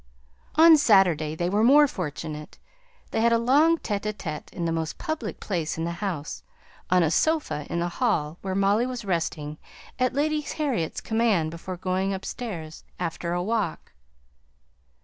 On 0.55 0.77
Saturday 0.77 1.35
they 1.35 1.47
were 1.47 1.63
more 1.63 1.87
fortunate: 1.87 2.57
they 3.11 3.21
had 3.21 3.31
a 3.31 3.37
long 3.37 3.77
tÉte 3.77 3.99
ł 4.13 4.13
tÉte 4.15 4.51
in 4.51 4.65
the 4.65 4.71
most 4.71 4.97
public 4.97 5.39
place 5.39 5.77
in 5.77 5.83
the 5.83 5.91
house 6.01 6.41
on 6.89 7.03
a 7.03 7.11
sofa 7.11 7.67
in 7.69 7.79
the 7.81 7.87
hall 8.01 8.39
where 8.41 8.55
Molly 8.55 8.87
was 8.87 9.05
resting 9.05 9.59
at 9.99 10.15
Lady 10.15 10.41
Harriet's 10.41 11.01
command 11.01 11.51
before 11.51 11.77
going 11.77 12.15
upstairs 12.15 12.83
after 12.99 13.33
a 13.33 13.43
walk. 13.43 13.91